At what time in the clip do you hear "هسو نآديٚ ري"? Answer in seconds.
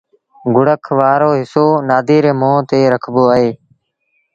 1.39-2.31